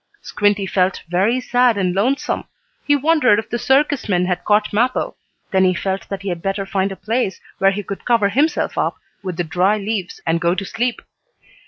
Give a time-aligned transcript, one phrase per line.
[0.23, 2.45] Squinty felt very sad and lonesome.
[2.83, 5.15] He wondered if the circus men had caught Mappo.
[5.51, 8.79] Then he felt that he had better find a place where he could cover himself
[8.79, 11.03] up with the dry leaves, and go to sleep.